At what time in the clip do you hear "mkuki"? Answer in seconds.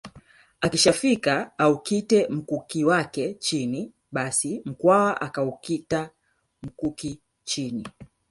2.29-2.85, 6.63-7.19